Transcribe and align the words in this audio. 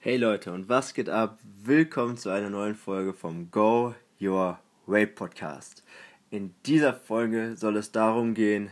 Hey 0.00 0.16
Leute 0.16 0.52
und 0.52 0.68
was 0.68 0.94
geht 0.94 1.08
ab? 1.08 1.40
Willkommen 1.64 2.16
zu 2.16 2.30
einer 2.30 2.50
neuen 2.50 2.76
Folge 2.76 3.12
vom 3.12 3.50
Go 3.50 3.96
Your 4.20 4.60
Way 4.86 5.08
Podcast. 5.08 5.82
In 6.30 6.54
dieser 6.66 6.94
Folge 6.94 7.56
soll 7.56 7.76
es 7.76 7.90
darum 7.90 8.34
gehen, 8.34 8.70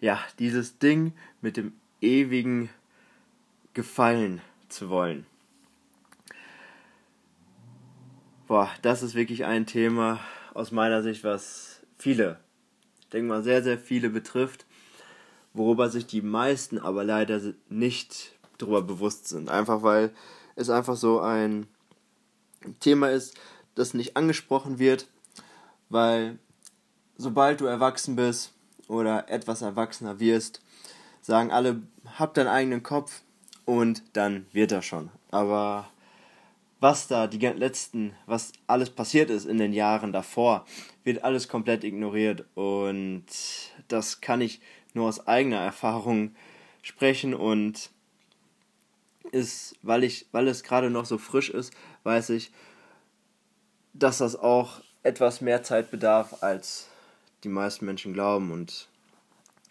ja, 0.00 0.20
dieses 0.38 0.78
Ding 0.78 1.12
mit 1.40 1.56
dem 1.56 1.72
ewigen 2.00 2.70
Gefallen 3.74 4.42
zu 4.68 4.90
wollen. 4.90 5.26
Boah, 8.46 8.70
das 8.82 9.02
ist 9.02 9.16
wirklich 9.16 9.46
ein 9.46 9.66
Thema 9.66 10.20
aus 10.54 10.70
meiner 10.70 11.02
Sicht, 11.02 11.24
was 11.24 11.80
viele, 11.98 12.38
ich 13.00 13.08
denke 13.08 13.26
mal 13.26 13.42
sehr, 13.42 13.64
sehr 13.64 13.76
viele 13.76 14.08
betrifft, 14.08 14.66
worüber 15.52 15.90
sich 15.90 16.06
die 16.06 16.22
meisten 16.22 16.78
aber 16.78 17.02
leider 17.02 17.40
nicht 17.68 18.38
darüber 18.56 18.82
bewusst 18.82 19.26
sind. 19.26 19.50
Einfach 19.50 19.82
weil 19.82 20.12
es 20.60 20.70
einfach 20.70 20.96
so 20.96 21.20
ein 21.20 21.66
Thema 22.80 23.10
ist, 23.10 23.36
das 23.74 23.94
nicht 23.94 24.16
angesprochen 24.16 24.78
wird, 24.78 25.08
weil 25.88 26.38
sobald 27.16 27.60
du 27.60 27.66
erwachsen 27.66 28.16
bist 28.16 28.52
oder 28.88 29.28
etwas 29.28 29.62
erwachsener 29.62 30.20
wirst, 30.20 30.60
sagen 31.22 31.50
alle, 31.50 31.82
hab 32.18 32.34
deinen 32.34 32.48
eigenen 32.48 32.82
Kopf 32.82 33.22
und 33.64 34.02
dann 34.12 34.46
wird 34.52 34.72
er 34.72 34.82
schon. 34.82 35.10
Aber 35.30 35.88
was 36.80 37.08
da 37.08 37.26
die 37.26 37.38
letzten, 37.38 38.14
was 38.26 38.52
alles 38.66 38.90
passiert 38.90 39.30
ist 39.30 39.44
in 39.44 39.58
den 39.58 39.72
Jahren 39.72 40.12
davor, 40.12 40.64
wird 41.04 41.24
alles 41.24 41.48
komplett 41.48 41.84
ignoriert 41.84 42.44
und 42.54 43.24
das 43.88 44.20
kann 44.20 44.40
ich 44.40 44.60
nur 44.94 45.08
aus 45.08 45.26
eigener 45.26 45.58
Erfahrung 45.58 46.34
sprechen 46.82 47.34
und 47.34 47.90
ist, 49.32 49.76
weil 49.82 50.04
ich, 50.04 50.26
weil 50.32 50.48
es 50.48 50.62
gerade 50.62 50.90
noch 50.90 51.04
so 51.04 51.18
frisch 51.18 51.50
ist, 51.50 51.72
weiß 52.04 52.30
ich, 52.30 52.50
dass 53.92 54.18
das 54.18 54.36
auch 54.36 54.80
etwas 55.02 55.40
mehr 55.40 55.62
Zeit 55.62 55.90
bedarf, 55.90 56.42
als 56.42 56.88
die 57.44 57.48
meisten 57.48 57.86
Menschen 57.86 58.12
glauben. 58.12 58.50
Und 58.50 58.88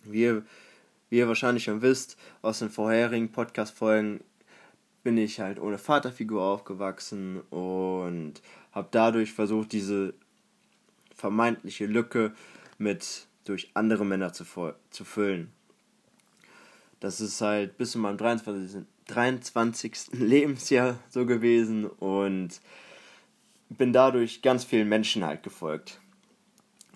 wie 0.03 0.23
ihr, 0.23 0.45
wie 1.09 1.17
ihr 1.17 1.27
wahrscheinlich 1.27 1.63
schon 1.63 1.81
wisst, 1.81 2.17
aus 2.41 2.59
den 2.59 2.69
vorherigen 2.69 3.31
Podcast-Folgen 3.31 4.21
bin 5.03 5.17
ich 5.17 5.39
halt 5.39 5.59
ohne 5.59 5.77
Vaterfigur 5.77 6.41
aufgewachsen 6.41 7.41
und 7.49 8.41
habe 8.71 8.89
dadurch 8.91 9.33
versucht, 9.33 9.71
diese 9.71 10.13
vermeintliche 11.15 11.85
Lücke 11.85 12.33
mit 12.77 13.27
durch 13.45 13.71
andere 13.73 14.05
Männer 14.05 14.33
zu, 14.33 14.45
zu 14.89 15.05
füllen. 15.05 15.51
Das 16.99 17.21
ist 17.21 17.39
halt 17.41 17.77
bis 17.77 17.91
zu 17.91 17.99
meinem 17.99 18.17
23. 18.17 18.83
23. 19.09 20.11
Lebensjahr 20.11 20.99
so 21.09 21.25
gewesen 21.25 21.85
und 21.85 22.61
bin 23.69 23.93
dadurch 23.93 24.41
ganz 24.41 24.63
vielen 24.63 24.89
Menschen 24.89 25.25
halt 25.25 25.43
gefolgt. 25.43 25.99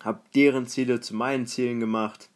Hab 0.00 0.30
deren 0.32 0.66
Ziele 0.66 1.00
zu 1.00 1.14
meinen 1.14 1.46
Zielen 1.46 1.80
gemacht, 1.80 2.28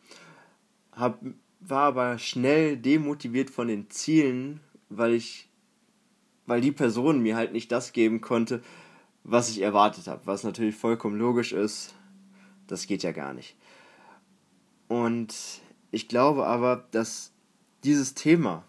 hab, 0.93 1.21
war 1.61 1.85
aber 1.85 2.19
schnell 2.19 2.77
demotiviert 2.77 3.51
von 3.51 3.69
den 3.69 3.91
Zielen, 3.91 4.61
weil 4.89 5.13
ich, 5.13 5.49
weil 6.47 6.61
die 6.61 6.73
Person 6.73 7.21
mir 7.21 7.37
halt 7.37 7.53
nicht 7.53 7.71
das 7.71 7.93
geben 7.93 8.21
konnte, 8.21 8.63
was 9.25 9.51
ich 9.51 9.61
erwartet 9.61 10.07
habe, 10.07 10.23
was 10.25 10.45
natürlich 10.45 10.77
vollkommen 10.77 11.19
logisch 11.19 11.53
ist. 11.53 11.95
Das 12.67 12.87
geht 12.87 13.03
ja 13.03 13.13
gar 13.13 13.35
nicht. 13.35 13.57
Und 14.89 15.35
ich 15.91 16.09
glaube 16.09 16.47
aber, 16.47 16.87
dass 16.91 17.33
dieses 17.85 18.15
Thema 18.15 18.65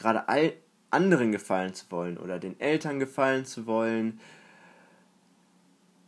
gerade 0.00 0.28
all 0.28 0.52
anderen 0.90 1.30
gefallen 1.30 1.72
zu 1.74 1.86
wollen 1.90 2.18
oder 2.18 2.38
den 2.40 2.58
Eltern 2.58 2.98
gefallen 2.98 3.44
zu 3.44 3.66
wollen, 3.66 4.18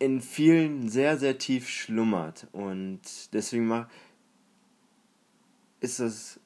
in 0.00 0.20
vielen 0.20 0.88
sehr, 0.88 1.16
sehr 1.16 1.38
tief 1.38 1.68
schlummert. 1.68 2.48
Und 2.50 3.00
deswegen 3.32 3.86
ist 5.78 6.00
es 6.00 6.40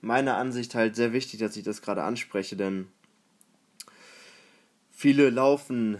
meiner 0.00 0.36
Ansicht 0.38 0.74
halt 0.74 0.96
sehr 0.96 1.12
wichtig, 1.12 1.40
dass 1.40 1.56
ich 1.56 1.64
das 1.64 1.82
gerade 1.82 2.02
anspreche, 2.02 2.56
denn 2.56 2.88
viele 4.90 5.28
laufen 5.28 5.98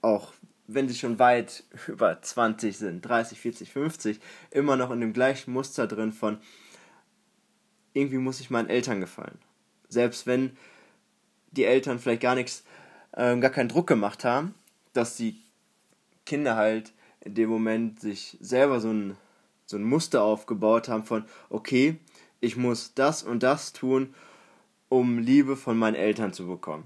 auch 0.00 0.32
wenn 0.66 0.88
sie 0.88 0.94
schon 0.94 1.18
weit 1.18 1.64
über 1.88 2.20
20 2.20 2.78
sind, 2.78 3.02
30, 3.02 3.38
40, 3.38 3.70
50, 3.70 4.20
immer 4.50 4.76
noch 4.76 4.90
in 4.90 5.00
dem 5.00 5.12
gleichen 5.12 5.52
Muster 5.52 5.86
drin 5.86 6.12
von 6.12 6.38
irgendwie 7.92 8.18
muss 8.18 8.40
ich 8.40 8.50
meinen 8.50 8.70
Eltern 8.70 9.00
gefallen 9.00 9.38
selbst 9.88 10.26
wenn 10.26 10.56
die 11.52 11.64
Eltern 11.64 11.98
vielleicht 11.98 12.22
gar 12.22 12.34
nichts, 12.34 12.64
äh, 13.12 13.36
gar 13.38 13.50
keinen 13.50 13.68
Druck 13.68 13.86
gemacht 13.86 14.24
haben, 14.24 14.54
dass 14.92 15.16
die 15.16 15.40
Kinder 16.26 16.56
halt 16.56 16.92
in 17.20 17.34
dem 17.34 17.48
Moment 17.48 18.00
sich 18.00 18.36
selber 18.40 18.80
so 18.80 18.90
ein, 18.90 19.16
so 19.66 19.76
ein 19.76 19.82
Muster 19.82 20.22
aufgebaut 20.22 20.88
haben 20.88 21.04
von, 21.04 21.24
okay, 21.48 21.98
ich 22.40 22.56
muss 22.56 22.94
das 22.94 23.22
und 23.22 23.42
das 23.42 23.72
tun, 23.72 24.14
um 24.88 25.18
Liebe 25.18 25.56
von 25.56 25.78
meinen 25.78 25.94
Eltern 25.94 26.32
zu 26.32 26.46
bekommen. 26.46 26.84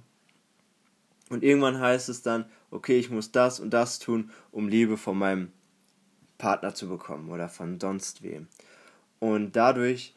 Und 1.30 1.42
irgendwann 1.42 1.80
heißt 1.80 2.08
es 2.08 2.22
dann, 2.22 2.46
okay, 2.70 2.98
ich 2.98 3.10
muss 3.10 3.32
das 3.32 3.60
und 3.60 3.70
das 3.70 3.98
tun, 3.98 4.30
um 4.50 4.68
Liebe 4.68 4.96
von 4.96 5.18
meinem 5.18 5.52
Partner 6.38 6.74
zu 6.74 6.88
bekommen 6.88 7.30
oder 7.30 7.48
von 7.48 7.80
sonst 7.80 8.22
wem. 8.22 8.46
Und 9.18 9.56
dadurch 9.56 10.14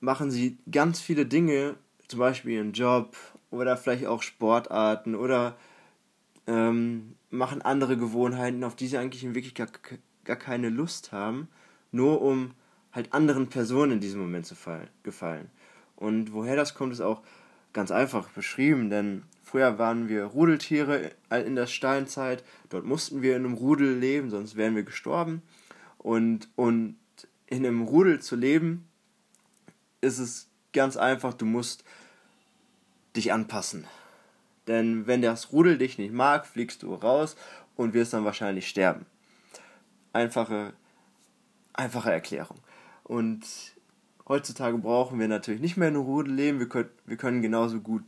machen 0.00 0.30
sie 0.30 0.58
ganz 0.70 1.00
viele 1.00 1.26
Dinge, 1.26 1.76
zum 2.08 2.20
Beispiel 2.20 2.52
ihren 2.52 2.72
Job 2.72 3.16
oder 3.50 3.76
vielleicht 3.76 4.06
auch 4.06 4.22
Sportarten 4.22 5.14
oder 5.14 5.56
ähm, 6.46 7.14
machen 7.30 7.62
andere 7.62 7.96
Gewohnheiten, 7.96 8.64
auf 8.64 8.76
die 8.76 8.86
sie 8.86 8.98
eigentlich 8.98 9.24
in 9.24 9.34
wirklich 9.34 9.54
gar, 9.54 9.68
gar 10.24 10.36
keine 10.36 10.68
Lust 10.68 11.12
haben, 11.12 11.48
nur 11.92 12.22
um 12.22 12.52
halt 12.92 13.12
anderen 13.12 13.48
Personen 13.48 13.92
in 13.92 14.00
diesem 14.00 14.20
Moment 14.20 14.46
zu 14.46 14.54
fall, 14.54 14.88
gefallen. 15.02 15.50
Und 15.96 16.32
woher 16.32 16.56
das 16.56 16.74
kommt, 16.74 16.92
ist 16.92 17.00
auch 17.00 17.22
ganz 17.72 17.90
einfach 17.90 18.28
beschrieben, 18.28 18.90
denn 18.90 19.22
früher 19.42 19.78
waren 19.78 20.08
wir 20.08 20.24
Rudeltiere 20.24 21.10
in 21.30 21.56
der 21.56 21.66
Steinzeit, 21.66 22.44
dort 22.68 22.84
mussten 22.84 23.22
wir 23.22 23.36
in 23.36 23.44
einem 23.44 23.54
Rudel 23.54 23.98
leben, 23.98 24.30
sonst 24.30 24.56
wären 24.56 24.76
wir 24.76 24.84
gestorben. 24.84 25.42
Und, 25.98 26.48
und 26.54 26.96
in 27.46 27.66
einem 27.66 27.82
Rudel 27.82 28.20
zu 28.20 28.36
leben, 28.36 28.86
ist 30.04 30.18
es 30.18 30.48
ganz 30.72 30.96
einfach, 30.96 31.34
du 31.34 31.46
musst 31.46 31.84
dich 33.16 33.32
anpassen. 33.32 33.86
Denn 34.66 35.06
wenn 35.06 35.22
das 35.22 35.52
Rudel 35.52 35.78
dich 35.78 35.98
nicht 35.98 36.12
mag, 36.12 36.46
fliegst 36.46 36.82
du 36.82 36.94
raus 36.94 37.36
und 37.76 37.94
wirst 37.94 38.12
dann 38.12 38.24
wahrscheinlich 38.24 38.68
sterben. 38.68 39.06
Einfache, 40.12 40.72
einfache 41.72 42.12
Erklärung. 42.12 42.58
Und 43.02 43.42
heutzutage 44.28 44.78
brauchen 44.78 45.18
wir 45.18 45.28
natürlich 45.28 45.60
nicht 45.60 45.76
mehr 45.76 45.88
einem 45.88 46.02
Rudel 46.02 46.34
leben, 46.34 46.58
wir 46.58 46.68
können, 46.68 46.90
wir 47.04 47.16
können 47.16 47.42
genauso 47.42 47.80
gut 47.80 48.04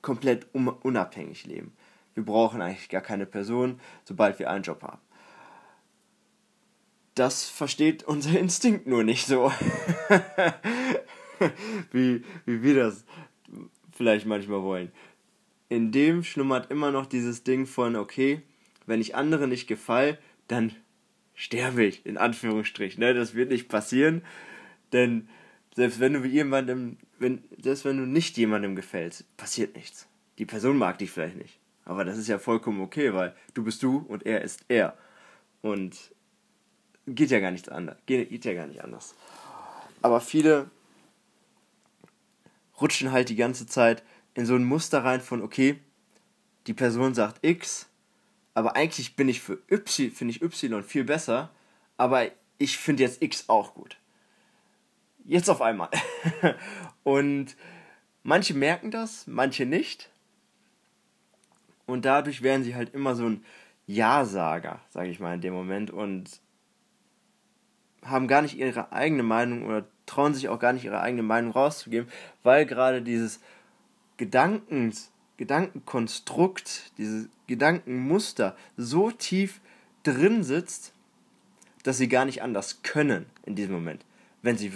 komplett 0.00 0.46
unabhängig 0.52 1.46
leben. 1.46 1.72
Wir 2.14 2.24
brauchen 2.24 2.60
eigentlich 2.60 2.88
gar 2.88 3.00
keine 3.00 3.26
Person, 3.26 3.80
sobald 4.04 4.38
wir 4.38 4.50
einen 4.50 4.64
Job 4.64 4.82
haben. 4.82 5.00
Das 7.14 7.44
versteht 7.44 8.02
unser 8.04 8.38
Instinkt 8.38 8.86
nur 8.86 9.04
nicht 9.04 9.26
so. 9.26 9.52
wie, 11.92 12.24
wie 12.46 12.62
wir 12.62 12.74
das 12.74 13.04
vielleicht 13.92 14.26
manchmal 14.26 14.62
wollen. 14.62 14.92
In 15.68 15.92
dem 15.92 16.24
schlummert 16.24 16.70
immer 16.70 16.90
noch 16.90 17.06
dieses 17.06 17.44
Ding 17.44 17.66
von, 17.66 17.96
okay, 17.96 18.42
wenn 18.86 19.00
ich 19.00 19.14
anderen 19.14 19.50
nicht 19.50 19.66
gefall, 19.66 20.18
dann 20.48 20.74
sterbe 21.34 21.84
ich, 21.84 22.04
in 22.04 22.18
Anführungsstrichen. 22.18 23.00
Ne? 23.00 23.14
Das 23.14 23.34
wird 23.34 23.50
nicht 23.50 23.68
passieren, 23.68 24.22
denn 24.92 25.28
selbst 25.74 26.00
wenn 26.00 26.12
du 26.12 26.24
jemandem, 26.24 26.98
wenn, 27.18 27.42
selbst 27.62 27.84
wenn 27.84 27.96
du 27.96 28.04
nicht 28.04 28.36
jemandem 28.36 28.76
gefällst, 28.76 29.24
passiert 29.36 29.74
nichts. 29.74 30.06
Die 30.38 30.46
Person 30.46 30.76
mag 30.76 30.98
dich 30.98 31.10
vielleicht 31.10 31.36
nicht. 31.36 31.58
Aber 31.84 32.04
das 32.04 32.18
ist 32.18 32.28
ja 32.28 32.38
vollkommen 32.38 32.80
okay, 32.80 33.12
weil 33.14 33.34
du 33.54 33.64
bist 33.64 33.82
du 33.82 33.98
und 34.08 34.26
er 34.26 34.42
ist 34.42 34.64
er. 34.68 34.96
Und 35.62 35.96
geht 37.06 37.30
ja 37.30 37.40
gar 37.40 37.50
nichts 37.50 37.68
anders. 37.68 37.96
Geht, 38.06 38.30
geht 38.30 38.44
ja 38.44 38.54
gar 38.54 38.66
nicht 38.66 38.84
anders. 38.84 39.14
Aber 40.02 40.20
viele 40.20 40.70
rutschen 42.82 43.12
halt 43.12 43.28
die 43.28 43.36
ganze 43.36 43.66
Zeit 43.66 44.02
in 44.34 44.44
so 44.44 44.54
ein 44.54 44.64
Muster 44.64 45.04
rein 45.04 45.20
von, 45.20 45.42
okay, 45.42 45.78
die 46.66 46.74
Person 46.74 47.14
sagt 47.14 47.44
X, 47.44 47.88
aber 48.54 48.76
eigentlich 48.76 49.16
bin 49.16 49.28
ich 49.28 49.40
für 49.40 49.58
Y, 49.70 50.10
finde 50.10 50.32
ich 50.32 50.42
Y 50.42 50.82
viel 50.82 51.04
besser, 51.04 51.50
aber 51.96 52.30
ich 52.58 52.78
finde 52.78 53.02
jetzt 53.02 53.22
X 53.22 53.48
auch 53.48 53.74
gut. 53.74 53.96
Jetzt 55.24 55.48
auf 55.48 55.62
einmal. 55.62 55.88
und 57.04 57.56
manche 58.22 58.54
merken 58.54 58.90
das, 58.90 59.26
manche 59.26 59.66
nicht. 59.66 60.10
Und 61.86 62.04
dadurch 62.04 62.42
werden 62.42 62.64
sie 62.64 62.74
halt 62.74 62.94
immer 62.94 63.14
so 63.14 63.26
ein 63.26 63.44
Ja-Sager, 63.86 64.80
sage 64.90 65.10
ich 65.10 65.20
mal 65.20 65.34
in 65.34 65.40
dem 65.40 65.54
Moment, 65.54 65.90
und 65.90 66.40
haben 68.04 68.28
gar 68.28 68.42
nicht 68.42 68.56
ihre 68.56 68.92
eigene 68.92 69.22
Meinung 69.22 69.64
oder 69.64 69.84
trauen 70.06 70.34
sich 70.34 70.48
auch 70.48 70.58
gar 70.58 70.72
nicht 70.72 70.84
ihre 70.84 71.00
eigene 71.00 71.22
Meinung 71.22 71.52
rauszugeben, 71.52 72.08
weil 72.42 72.66
gerade 72.66 73.02
dieses 73.02 73.40
Gedankens, 74.16 75.10
Gedankenkonstrukt, 75.36 76.92
dieses 76.98 77.28
Gedankenmuster 77.46 78.56
so 78.76 79.10
tief 79.10 79.60
drin 80.02 80.44
sitzt, 80.44 80.92
dass 81.82 81.98
sie 81.98 82.08
gar 82.08 82.24
nicht 82.24 82.42
anders 82.42 82.82
können 82.82 83.26
in 83.44 83.54
diesem 83.54 83.74
Moment. 83.74 84.04
Wenn 84.42 84.56
sie 84.56 84.72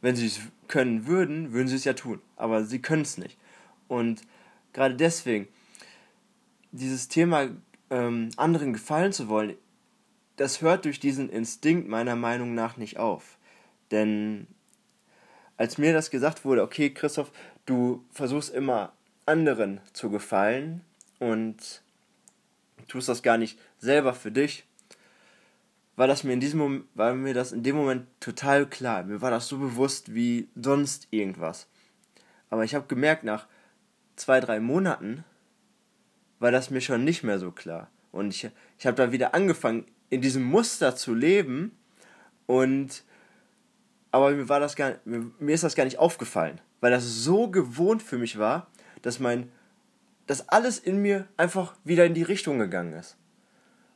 wenn 0.00 0.16
sie 0.16 0.26
es 0.26 0.40
können 0.68 1.06
würden, 1.06 1.52
würden 1.52 1.68
sie 1.68 1.76
es 1.76 1.84
ja 1.84 1.92
tun. 1.92 2.20
Aber 2.36 2.64
sie 2.64 2.80
können 2.80 3.02
es 3.02 3.18
nicht. 3.18 3.36
Und 3.88 4.22
gerade 4.72 4.94
deswegen, 4.94 5.48
dieses 6.72 7.08
Thema 7.08 7.48
ähm, 7.90 8.30
anderen 8.36 8.72
gefallen 8.72 9.12
zu 9.12 9.28
wollen, 9.28 9.54
das 10.40 10.62
hört 10.62 10.86
durch 10.86 10.98
diesen 10.98 11.28
Instinkt 11.28 11.86
meiner 11.86 12.16
Meinung 12.16 12.54
nach 12.54 12.78
nicht 12.78 12.96
auf. 12.96 13.36
Denn 13.90 14.46
als 15.58 15.76
mir 15.76 15.92
das 15.92 16.10
gesagt 16.10 16.46
wurde, 16.46 16.62
okay, 16.62 16.94
Christoph, 16.94 17.30
du 17.66 18.06
versuchst 18.10 18.48
immer 18.48 18.94
anderen 19.26 19.82
zu 19.92 20.08
gefallen 20.08 20.80
und 21.18 21.82
tust 22.88 23.10
das 23.10 23.22
gar 23.22 23.36
nicht 23.36 23.58
selber 23.80 24.14
für 24.14 24.32
dich, 24.32 24.64
war 25.96 26.06
das 26.06 26.24
mir 26.24 26.32
in 26.32 26.40
diesem 26.40 26.60
Moment, 26.60 26.84
war 26.94 27.12
mir 27.14 27.34
das 27.34 27.52
in 27.52 27.62
dem 27.62 27.76
Moment 27.76 28.06
total 28.20 28.64
klar. 28.66 29.02
Mir 29.02 29.20
war 29.20 29.30
das 29.30 29.46
so 29.46 29.58
bewusst 29.58 30.14
wie 30.14 30.48
sonst 30.54 31.08
irgendwas. 31.10 31.66
Aber 32.48 32.64
ich 32.64 32.74
habe 32.74 32.86
gemerkt, 32.86 33.24
nach 33.24 33.46
zwei, 34.16 34.40
drei 34.40 34.58
Monaten 34.58 35.22
war 36.38 36.50
das 36.50 36.70
mir 36.70 36.80
schon 36.80 37.04
nicht 37.04 37.24
mehr 37.24 37.38
so 37.38 37.50
klar. 37.50 37.90
Und 38.10 38.32
ich, 38.32 38.48
ich 38.78 38.86
habe 38.86 38.96
da 38.96 39.12
wieder 39.12 39.34
angefangen, 39.34 39.84
in 40.10 40.20
diesem 40.20 40.42
Muster 40.42 40.94
zu 40.96 41.14
leben. 41.14 41.72
Und 42.46 43.04
aber 44.10 44.32
mir 44.32 44.48
war 44.48 44.60
das 44.60 44.76
gar 44.76 44.94
mir, 45.04 45.30
mir 45.38 45.54
ist 45.54 45.64
das 45.64 45.76
gar 45.76 45.84
nicht 45.84 45.98
aufgefallen, 45.98 46.60
weil 46.80 46.90
das 46.90 47.04
so 47.04 47.48
gewohnt 47.48 48.02
für 48.02 48.18
mich 48.18 48.38
war, 48.38 48.66
dass 49.02 49.20
mein 49.20 49.50
dass 50.26 50.48
alles 50.48 50.78
in 50.78 51.02
mir 51.02 51.26
einfach 51.36 51.74
wieder 51.82 52.06
in 52.06 52.14
die 52.14 52.22
Richtung 52.22 52.58
gegangen 52.58 52.92
ist. 52.92 53.16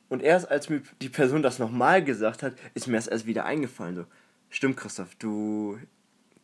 Und 0.08 0.22
erst 0.22 0.50
als 0.50 0.68
mir 0.68 0.82
die 1.00 1.08
Person 1.08 1.42
das 1.42 1.58
nochmal 1.58 2.02
gesagt 2.02 2.42
hat, 2.42 2.54
ist 2.74 2.88
mir 2.88 2.96
das 2.96 3.06
erst 3.06 3.26
wieder 3.26 3.44
eingefallen. 3.44 3.94
So, 3.94 4.04
stimmt, 4.50 4.76
Christoph, 4.76 5.14
du 5.16 5.78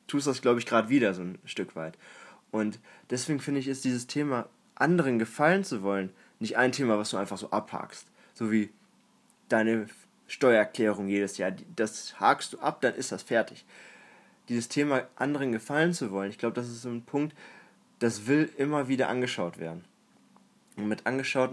tust 0.06 0.26
das, 0.26 0.42
glaube 0.42 0.60
ich, 0.60 0.66
gerade 0.66 0.88
wieder 0.88 1.12
so 1.14 1.22
ein 1.22 1.38
Stück 1.44 1.76
weit. 1.76 1.98
Und 2.50 2.78
deswegen 3.10 3.40
finde 3.40 3.60
ich, 3.60 3.68
ist 3.68 3.84
dieses 3.84 4.06
Thema, 4.06 4.48
anderen 4.74 5.18
gefallen 5.18 5.62
zu 5.62 5.82
wollen, 5.82 6.10
nicht 6.38 6.56
ein 6.56 6.72
Thema, 6.72 6.98
was 6.98 7.10
du 7.10 7.16
einfach 7.16 7.38
so 7.38 7.50
abhakst. 7.50 8.06
So 8.34 8.50
wie 8.50 8.70
deine 9.52 9.88
Steuererklärung 10.26 11.08
jedes 11.08 11.38
Jahr. 11.38 11.52
Das 11.76 12.18
hakst 12.20 12.52
du 12.54 12.60
ab, 12.60 12.80
dann 12.80 12.94
ist 12.94 13.12
das 13.12 13.22
fertig. 13.22 13.64
Dieses 14.48 14.68
Thema, 14.68 15.06
anderen 15.16 15.52
gefallen 15.52 15.92
zu 15.92 16.10
wollen, 16.10 16.30
ich 16.30 16.38
glaube, 16.38 16.54
das 16.54 16.68
ist 16.68 16.82
so 16.82 16.88
ein 16.88 17.02
Punkt, 17.02 17.36
das 17.98 18.26
will 18.26 18.50
immer 18.56 18.88
wieder 18.88 19.08
angeschaut 19.08 19.58
werden. 19.58 19.84
Und 20.76 20.88
mit 20.88 21.06
angeschaut 21.06 21.50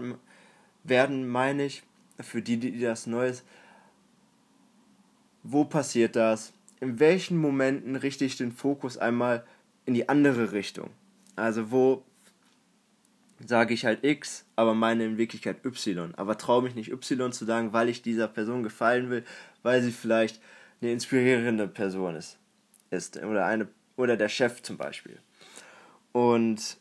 werden 0.84 1.28
meine 1.28 1.64
ich, 1.64 1.82
für 2.20 2.42
die, 2.42 2.56
die 2.56 2.80
das 2.80 3.06
Neues, 3.06 3.44
wo 5.42 5.64
passiert 5.64 6.16
das? 6.16 6.52
In 6.80 6.98
welchen 7.00 7.38
Momenten 7.38 7.96
richte 7.96 8.24
ich 8.24 8.36
den 8.36 8.52
Fokus 8.52 8.98
einmal 8.98 9.44
in 9.86 9.94
die 9.94 10.08
andere 10.08 10.52
Richtung? 10.52 10.90
Also 11.36 11.70
wo 11.70 12.02
sage 13.44 13.74
ich 13.74 13.84
halt 13.84 14.04
X, 14.04 14.44
aber 14.56 14.74
meine 14.74 15.04
in 15.04 15.18
Wirklichkeit 15.18 15.64
Y. 15.64 16.14
Aber 16.16 16.38
traue 16.38 16.62
mich 16.62 16.74
nicht 16.74 16.90
Y 16.90 17.32
zu 17.32 17.44
sagen, 17.44 17.72
weil 17.72 17.88
ich 17.88 18.02
dieser 18.02 18.28
Person 18.28 18.62
gefallen 18.62 19.10
will, 19.10 19.24
weil 19.62 19.82
sie 19.82 19.92
vielleicht 19.92 20.40
eine 20.80 20.92
inspirierende 20.92 21.68
Person 21.68 22.16
ist. 22.16 22.38
ist 22.90 23.16
oder, 23.16 23.46
eine, 23.46 23.68
oder 23.96 24.16
der 24.16 24.28
Chef 24.28 24.62
zum 24.62 24.76
Beispiel. 24.76 25.18
Und 26.12 26.78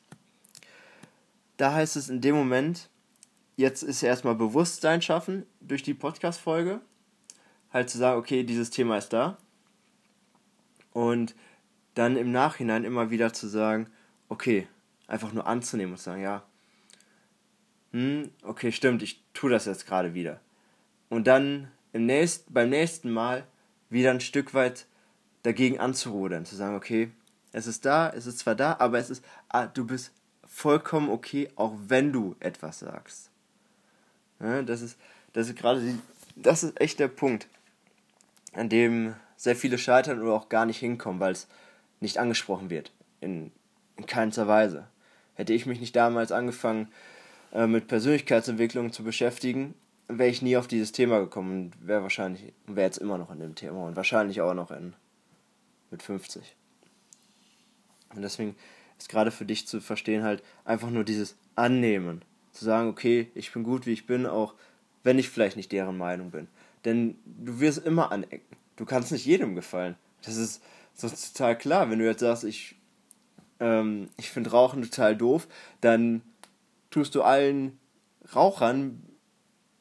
da 1.57 1.74
heißt 1.74 1.95
es 1.95 2.09
in 2.09 2.21
dem 2.21 2.36
Moment, 2.36 2.89
jetzt 3.56 3.83
ist 3.83 4.04
erstmal 4.04 4.36
Bewusstsein 4.36 5.01
schaffen 5.01 5.45
durch 5.62 5.83
die 5.83 5.94
Podcast-Folge. 5.94 6.81
Halt 7.71 7.89
zu 7.89 7.98
sagen, 7.98 8.19
okay, 8.19 8.44
dieses 8.44 8.69
Thema 8.69 8.98
ist 8.98 9.09
da. 9.09 9.38
Und 10.94 11.36
dann 11.94 12.15
im 12.15 12.31
Nachhinein 12.31 12.83
immer 12.83 13.09
wieder 13.09 13.33
zu 13.33 13.48
sagen, 13.48 13.88
okay, 14.30 14.68
einfach 15.07 15.33
nur 15.33 15.48
anzunehmen 15.48 15.94
und 15.94 15.98
zu 15.98 16.06
sagen, 16.06 16.21
ja, 16.21 16.44
hm, 17.92 18.30
okay, 18.44 18.71
stimmt, 18.71 19.01
ich 19.01 19.24
tue 19.33 19.50
das 19.50 19.65
jetzt 19.65 19.88
gerade 19.88 20.13
wieder. 20.13 20.39
Und 21.09 21.27
dann 21.27 21.71
im 21.94 22.06
nächsten, 22.06 22.54
beim 22.54 22.69
nächsten 22.69 23.09
Mal 23.12 23.45
wieder 23.89 24.12
ein 24.12 24.21
Stück 24.21 24.54
weit 24.54 24.86
dagegen 25.44 25.80
anzurudern, 25.80 26.45
zu 26.45 26.56
sagen, 26.56 26.75
okay, 26.75 27.12
es 27.54 27.68
ist 27.68 27.86
da, 27.86 28.09
es 28.09 28.25
ist 28.25 28.39
zwar 28.39 28.56
da, 28.56 28.75
aber 28.80 29.00
es 29.00 29.09
ist, 29.09 29.24
ah, 29.50 29.68
du 29.68 29.86
bist 29.86 30.12
vollkommen 30.45 31.09
okay, 31.09 31.50
auch 31.56 31.74
wenn 31.88 32.12
du 32.12 32.36
etwas 32.39 32.80
sagst. 32.80 33.30
Ja, 34.39 34.62
das 34.62 34.81
ist, 34.81 34.98
das 35.33 35.48
ist 35.48 35.57
gerade, 35.57 35.81
das 36.36 36.63
ist 36.63 36.80
echt 36.80 37.00
der 37.00 37.07
Punkt, 37.07 37.48
an 38.54 38.69
dem 38.69 39.15
sehr 39.36 39.56
viele 39.56 39.77
scheitern 39.77 40.21
oder 40.21 40.33
auch 40.33 40.50
gar 40.50 40.65
nicht 40.65 40.80
hinkommen, 40.80 41.19
weil 41.19 41.31
es 41.31 41.48
nicht 42.00 42.18
angesprochen 42.18 42.69
wird. 42.69 42.92
In, 43.21 43.51
in 43.95 44.06
keinster 44.06 44.48
Weise. 44.48 44.88
Hätte 45.38 45.54
ich 45.54 45.68
mich 45.68 45.80
nicht 45.80 45.95
damals 45.95 46.31
angefangen, 46.31 46.89
äh, 47.54 47.68
mit 47.68 47.88
Persönlichkeitsentwicklung 47.88 48.92
zu 48.92 49.04
beschäftigen, 49.04 49.75
wäre 50.07 50.30
ich 50.30 50.42
nie 50.42 50.57
auf 50.57 50.68
dieses 50.68 50.92
Thema 50.92 51.19
gekommen 51.19 51.51
und 51.51 51.88
wäre 51.88 52.01
wahrscheinlich, 52.01 52.54
wäre 52.66 52.88
jetzt 52.88 52.98
immer 52.98 53.18
noch 53.18 53.30
an 53.30 53.39
dem 53.39 53.56
Thema 53.56 53.86
und 53.86 53.95
wahrscheinlich 53.95 54.42
auch 54.42 54.54
noch 54.54 54.72
in, 54.72 54.94
mit 55.92 56.01
50. 56.01 56.56
Und 58.16 58.22
deswegen 58.24 58.56
ist 58.98 59.10
gerade 59.10 59.31
für 59.31 59.45
dich 59.45 59.68
zu 59.68 59.80
verstehen 59.80 60.24
halt 60.24 60.42
einfach 60.66 60.89
nur 60.89 61.04
dieses 61.04 61.36
Annehmen 61.56 62.24
zu 62.51 62.66
sagen, 62.66 62.90
okay, 62.90 63.30
ich 63.36 63.54
bin 63.54 63.63
gut, 63.63 63.86
wie 63.86 63.94
ich 63.94 64.07
bin, 64.07 64.25
auch 64.25 64.56
wenn 65.04 65.19
ich 65.19 65.30
vielleicht 65.30 65.56
nicht 65.56 65.72
deren 65.72 65.98
Meinung 65.98 66.31
bin. 66.31 66.48
Denn 66.83 67.16
du 67.25 67.60
wirst 67.60 67.86
immer 67.86 68.12
anecken. 68.12 68.57
Du 68.75 68.86
kannst 68.86 69.12
nicht 69.12 69.25
jedem 69.25 69.56
gefallen. 69.56 69.95
Das 70.24 70.36
ist 70.36 70.63
so 70.95 71.10
total 71.10 71.57
klar. 71.57 71.92
Wenn 71.92 72.00
du 72.00 72.06
jetzt 72.06 72.22
sagst, 72.22 72.44
ich, 72.44 72.75
ähm, 73.59 74.09
ich 74.18 74.30
finde 74.30 74.51
Rauchen 74.51 74.81
total 74.81 75.15
doof, 75.15 75.48
dann 75.81 76.21
tust 76.89 77.15
du 77.15 77.21
allen 77.21 77.80
Rauchern 78.36 79.04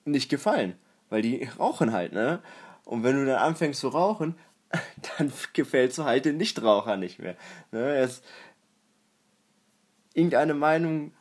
nicht 0.04 0.28
gefallen. 0.28 0.74
Weil 1.08 1.22
die 1.22 1.44
rauchen 1.58 1.92
halt, 1.92 2.12
ne? 2.12 2.42
Und 2.84 3.02
wenn 3.02 3.16
du 3.16 3.26
dann 3.26 3.38
anfängst 3.38 3.80
zu 3.80 3.88
rauchen, 3.88 4.36
dann 5.18 5.32
gefällst 5.52 5.98
du 5.98 6.04
halt 6.04 6.24
den 6.24 6.36
Nichtraucher 6.36 6.96
nicht 6.96 7.18
mehr. 7.18 7.36
Ne? 7.72 7.96
Es, 7.96 8.22
irgendeine 10.14 10.54
Meinung 10.54 11.12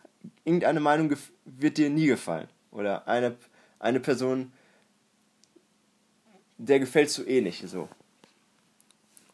irgendeine 0.43 0.79
Meinung 0.79 1.15
wird 1.45 1.77
dir 1.77 1.89
nie 1.89 2.07
gefallen. 2.07 2.47
Oder 2.71 3.07
eine, 3.07 3.35
eine 3.79 4.00
Person, 4.00 4.51
der 6.57 6.79
gefällst 6.79 7.17
du 7.17 7.24
eh 7.24 7.41
nicht 7.41 7.67
so. 7.67 7.89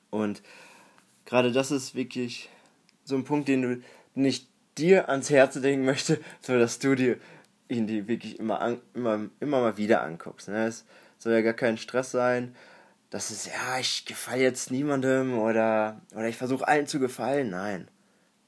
Und 0.09 0.41
gerade 1.25 1.51
das 1.51 1.71
ist 1.71 1.95
wirklich 1.95 2.49
so 3.03 3.15
ein 3.15 3.24
Punkt, 3.24 3.48
den 3.48 3.62
du 3.62 3.81
nicht 4.15 4.50
dir 4.77 5.10
ans 5.10 5.29
Herz 5.29 5.55
legen 5.55 5.86
möchte, 5.86 6.20
sondern 6.41 6.63
dass 6.63 6.79
du 6.79 6.96
dir 6.96 7.17
ihn 7.67 7.88
die 7.88 8.08
wirklich 8.08 8.39
immer, 8.39 8.62
an, 8.62 8.81
immer, 8.93 9.29
immer 9.39 9.62
mal 9.62 9.77
wieder 9.77 10.01
anguckst. 10.01 10.50
Ne? 10.50 10.65
Es 10.65 10.86
soll 11.17 11.34
ja 11.34 11.41
gar 11.41 11.53
kein 11.53 11.77
Stress 11.77 12.12
sein. 12.12 12.55
Das 13.10 13.31
ist, 13.31 13.48
ja, 13.48 13.79
ich 13.79 14.05
gefalle 14.05 14.41
jetzt 14.41 14.72
niemandem 14.72 15.38
oder, 15.38 16.01
oder 16.13 16.27
ich 16.27 16.38
versuche 16.38 16.67
allen 16.67 16.88
zu 16.88 17.00
gefallen. 17.00 17.50
Nein, 17.50 17.88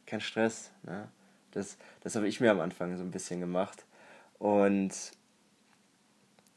kein 0.06 0.22
Stress. 0.22 0.72
Ne? 0.84 1.08
Das, 1.52 1.78
das 2.02 2.16
habe 2.16 2.28
ich 2.28 2.40
mir 2.40 2.52
am 2.52 2.60
Anfang 2.60 2.98
so 2.98 3.04
ein 3.04 3.12
bisschen 3.12 3.40
gemacht. 3.40 3.86
Und 4.40 4.92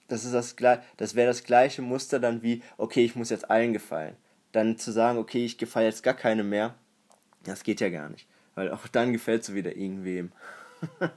das 0.09 0.31
das 0.31 0.57
das 0.97 1.15
wäre 1.15 1.27
das 1.27 1.45
gleiche 1.45 1.83
Muster 1.83 2.21
dann 2.21 2.43
wie, 2.43 2.63
okay, 2.79 3.05
ich 3.05 3.17
muss 3.17 3.31
jetzt 3.31 3.51
allen 3.51 3.73
gefallen. 3.73 4.17
Dann 4.53 4.79
zu 4.79 4.93
sagen, 4.93 5.19
okay, 5.19 5.45
ich 5.45 5.59
gefalle 5.59 5.87
jetzt 5.87 6.03
gar 6.03 6.15
keine 6.15 6.45
mehr, 6.45 6.75
das 7.47 7.63
geht 7.63 7.81
ja 7.81 7.91
gar 7.91 8.09
nicht. 8.09 8.27
Weil 8.55 8.71
auch 8.71 8.89
dann 8.89 9.13
gefällt 9.13 9.47
du 9.49 9.55
wieder 9.55 9.77
irgendwem. 9.77 10.33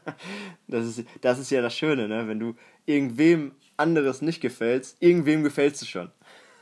das, 0.68 0.86
ist, 0.86 1.04
das 1.22 1.40
ist 1.40 1.52
ja 1.52 1.62
das 1.62 1.76
Schöne, 1.76 2.08
ne? 2.08 2.28
Wenn 2.28 2.40
du 2.40 2.56
irgendwem 2.86 3.54
anderes 3.78 4.22
nicht 4.22 4.42
gefällst, 4.42 4.98
irgendwem 5.00 5.44
gefällst 5.44 5.82
du 5.82 5.86
schon. 5.86 6.12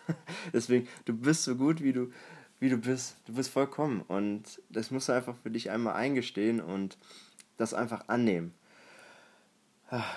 Deswegen, 0.54 0.88
du 1.06 1.14
bist 1.14 1.44
so 1.44 1.56
gut, 1.56 1.82
wie 1.82 1.94
du, 1.94 2.12
wie 2.60 2.70
du 2.70 2.78
bist. 2.78 3.18
Du 3.26 3.34
bist 3.34 3.50
vollkommen. 3.50 4.02
Und 4.08 4.62
das 4.70 4.92
musst 4.92 5.10
du 5.10 5.14
einfach 5.14 5.36
für 5.42 5.52
dich 5.52 5.70
einmal 5.70 5.96
eingestehen 5.96 6.62
und 6.62 6.98
das 7.58 7.74
einfach 7.74 8.08
annehmen. 8.08 8.54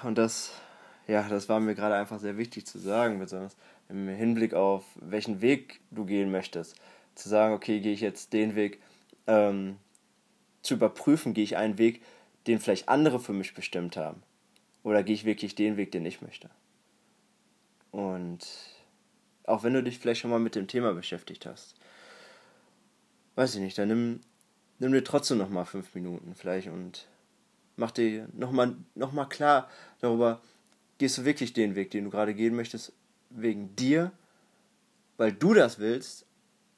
Und 0.02 0.18
das, 0.18 0.52
ja, 1.06 1.26
das 1.28 1.48
war 1.48 1.60
mir 1.60 1.74
gerade 1.74 1.94
einfach 1.94 2.18
sehr 2.18 2.36
wichtig 2.36 2.66
zu 2.66 2.78
sagen, 2.78 3.18
besonders 3.18 3.56
im 3.88 4.08
Hinblick 4.08 4.54
auf 4.54 4.84
welchen 4.96 5.40
Weg 5.40 5.80
du 5.90 6.04
gehen 6.04 6.30
möchtest. 6.30 6.76
Zu 7.14 7.28
sagen, 7.28 7.54
okay, 7.54 7.80
gehe 7.80 7.92
ich 7.92 8.00
jetzt 8.00 8.32
den 8.32 8.54
Weg, 8.54 8.80
ähm, 9.26 9.76
zu 10.62 10.74
überprüfen, 10.74 11.34
gehe 11.34 11.44
ich 11.44 11.56
einen 11.56 11.78
Weg, 11.78 12.02
den 12.46 12.58
vielleicht 12.58 12.88
andere 12.88 13.20
für 13.20 13.32
mich 13.32 13.54
bestimmt 13.54 13.96
haben. 13.96 14.22
Oder 14.82 15.02
gehe 15.02 15.14
ich 15.14 15.24
wirklich 15.24 15.54
den 15.54 15.76
Weg, 15.76 15.92
den 15.92 16.06
ich 16.06 16.22
möchte. 16.22 16.50
Und 17.90 18.46
auch 19.44 19.62
wenn 19.62 19.74
du 19.74 19.82
dich 19.82 19.98
vielleicht 19.98 20.20
schon 20.20 20.30
mal 20.30 20.40
mit 20.40 20.54
dem 20.54 20.68
Thema 20.68 20.92
beschäftigt 20.94 21.46
hast, 21.46 21.74
weiß 23.34 23.54
ich 23.54 23.60
nicht, 23.60 23.76
dann 23.78 23.88
nimm 23.88 24.20
nimm 24.80 24.92
dir 24.92 25.04
trotzdem 25.04 25.38
nochmal 25.38 25.66
fünf 25.66 25.94
Minuten 25.94 26.34
vielleicht 26.34 26.68
und 26.68 27.06
mach 27.76 27.92
dir 27.92 28.28
nochmal 28.32 28.74
noch 28.94 29.12
mal 29.12 29.26
klar 29.26 29.68
darüber, 30.00 30.40
gehst 30.98 31.18
du 31.18 31.24
wirklich 31.24 31.52
den 31.52 31.76
Weg, 31.76 31.90
den 31.90 32.04
du 32.04 32.10
gerade 32.10 32.34
gehen 32.34 32.56
möchtest, 32.56 32.92
wegen 33.30 33.76
dir, 33.76 34.10
weil 35.16 35.32
du 35.32 35.54
das 35.54 35.78
willst, 35.78 36.26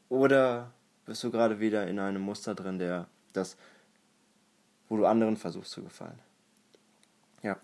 oder 0.08 0.74
bist 1.12 1.24
du 1.24 1.30
gerade 1.30 1.60
wieder 1.60 1.86
in 1.88 1.98
einem 1.98 2.22
Muster 2.22 2.54
drin, 2.54 2.78
der 2.78 3.06
das, 3.34 3.58
wo 4.88 4.96
du 4.96 5.04
anderen 5.04 5.36
versuchst 5.36 5.70
zu 5.70 5.82
gefallen. 5.82 6.18
Ja. 7.42 7.58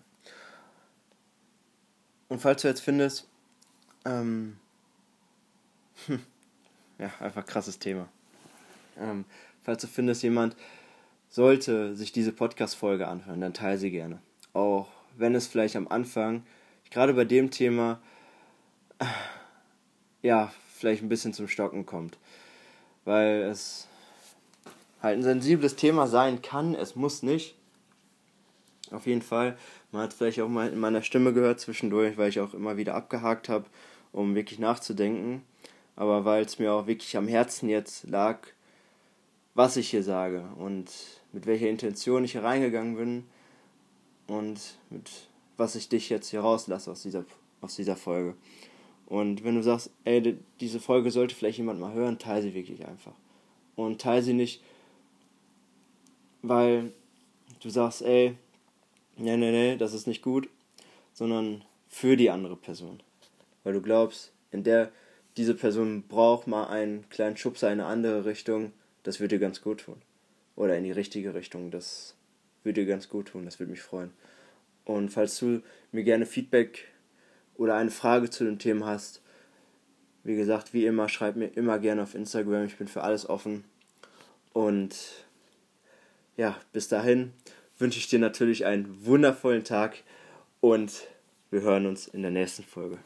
Und 2.27 2.43
falls 2.43 2.61
du 2.61 2.67
jetzt 2.67 2.81
findest, 2.81 3.27
ähm, 4.05 4.57
ja, 6.99 7.11
einfach 7.19 7.43
krasses 7.43 7.79
Thema. 7.79 8.07
Ähm, 8.99 9.25
falls 9.63 9.81
du 9.81 9.87
findest, 9.87 10.21
jemand 10.21 10.55
sollte 11.27 11.95
sich 11.95 12.11
diese 12.11 12.31
Podcast-Folge 12.31 13.07
anhören, 13.07 13.41
dann 13.41 13.55
teile 13.55 13.79
sie 13.79 13.89
gerne. 13.89 14.21
Auch 14.53 14.89
wenn 15.17 15.33
es 15.33 15.47
vielleicht 15.47 15.75
am 15.75 15.87
Anfang, 15.87 16.43
gerade 16.91 17.15
bei 17.15 17.25
dem 17.25 17.49
Thema, 17.49 17.99
ja, 20.21 20.53
vielleicht 20.75 21.01
ein 21.01 21.09
bisschen 21.09 21.33
zum 21.33 21.47
Stocken 21.47 21.87
kommt. 21.87 22.19
Weil 23.09 23.41
es 23.41 23.87
halt 25.01 25.17
ein 25.17 25.23
sensibles 25.23 25.75
Thema 25.75 26.05
sein 26.05 26.43
kann, 26.43 26.75
es 26.75 26.95
muss 26.95 27.23
nicht. 27.23 27.55
Auf 28.91 29.07
jeden 29.07 29.23
Fall. 29.23 29.57
Man 29.91 30.03
hat 30.03 30.13
vielleicht 30.13 30.39
auch 30.41 30.47
mal 30.47 30.69
in 30.69 30.79
meiner 30.79 31.01
Stimme 31.01 31.33
gehört 31.33 31.59
zwischendurch, 31.59 32.19
weil 32.19 32.29
ich 32.29 32.39
auch 32.39 32.53
immer 32.53 32.77
wieder 32.77 32.93
abgehakt 32.93 33.49
habe, 33.49 33.65
um 34.11 34.35
wirklich 34.35 34.59
nachzudenken. 34.59 35.41
Aber 35.95 36.23
weil 36.23 36.45
es 36.45 36.59
mir 36.59 36.71
auch 36.71 36.85
wirklich 36.85 37.17
am 37.17 37.27
Herzen 37.27 37.67
jetzt 37.67 38.07
lag, 38.07 38.37
was 39.55 39.75
ich 39.75 39.89
hier 39.89 40.03
sage 40.03 40.43
und 40.59 40.91
mit 41.33 41.47
welcher 41.47 41.67
Intention 41.67 42.23
ich 42.23 42.33
hier 42.33 42.43
reingegangen 42.43 42.95
bin 42.95 43.23
und 44.27 44.77
mit 44.91 45.09
was 45.57 45.73
ich 45.73 45.89
dich 45.89 46.09
jetzt 46.09 46.29
hier 46.29 46.41
rauslasse 46.41 46.91
aus 46.91 47.01
dieser, 47.01 47.25
aus 47.61 47.75
dieser 47.75 47.95
Folge. 47.95 48.35
Und 49.09 49.43
wenn 49.43 49.55
du 49.55 49.63
sagst, 49.63 49.89
ey, 50.05 50.37
diese 50.59 50.79
Folge 50.79 51.09
sollte 51.09 51.35
vielleicht 51.35 51.57
jemand 51.57 51.79
mal 51.79 51.93
hören, 51.93 52.19
teile 52.19 52.43
sie 52.43 52.53
wirklich 52.53 52.85
einfach. 52.85 53.15
Und 53.75 53.99
teile 53.99 54.21
sie 54.21 54.33
nicht, 54.33 54.61
weil 56.43 56.93
du 57.59 57.69
sagst, 57.69 58.03
ey, 58.03 58.35
nee, 59.17 59.35
nee, 59.35 59.51
nee, 59.51 59.77
das 59.77 59.93
ist 59.93 60.05
nicht 60.05 60.21
gut, 60.21 60.47
sondern 61.13 61.65
für 61.87 62.15
die 62.17 62.29
andere 62.29 62.55
Person. 62.55 63.01
Weil 63.63 63.73
du 63.73 63.81
glaubst, 63.81 64.31
in 64.51 64.63
der 64.63 64.91
diese 65.37 65.55
Person 65.55 66.03
braucht 66.07 66.47
mal 66.47 66.67
einen 66.67 67.09
kleinen 67.09 67.37
Schubser 67.37 67.71
in 67.71 67.79
eine 67.79 67.89
andere 67.89 68.25
Richtung, 68.25 68.73
das 69.03 69.19
würde 69.19 69.35
dir 69.35 69.41
ganz 69.41 69.61
gut 69.61 69.81
tun. 69.81 69.95
Oder 70.55 70.77
in 70.77 70.83
die 70.83 70.91
richtige 70.91 71.33
Richtung, 71.33 71.71
das 71.71 72.15
würde 72.63 72.81
dir 72.81 72.87
ganz 72.87 73.09
gut 73.09 73.29
tun, 73.29 73.45
das 73.45 73.59
würde 73.59 73.71
mich 73.71 73.81
freuen. 73.81 74.11
Und 74.85 75.09
falls 75.09 75.39
du 75.39 75.61
mir 75.91 76.03
gerne 76.03 76.25
Feedback 76.25 76.89
oder 77.59 77.75
eine 77.75 77.91
Frage 77.91 78.29
zu 78.29 78.45
dem 78.45 78.57
Thema 78.57 78.85
hast, 78.85 79.21
wie 80.23 80.37
gesagt, 80.37 80.73
wie 80.73 80.85
immer, 80.85 81.09
schreib 81.09 81.35
mir 81.35 81.47
immer 81.47 81.77
gerne 81.77 82.03
auf 82.03 82.15
Instagram, 82.15 82.65
ich 82.65 82.77
bin 82.77 82.87
für 82.87 83.03
alles 83.03 83.27
offen. 83.27 83.65
Und 84.53 84.95
ja, 86.37 86.57
bis 86.71 86.87
dahin 86.87 87.33
wünsche 87.77 87.99
ich 87.99 88.07
dir 88.07 88.19
natürlich 88.19 88.65
einen 88.65 89.05
wundervollen 89.05 89.65
Tag 89.65 89.97
und 90.61 91.07
wir 91.51 91.61
hören 91.61 91.85
uns 91.85 92.07
in 92.07 92.21
der 92.21 92.31
nächsten 92.31 92.63
Folge. 92.63 92.97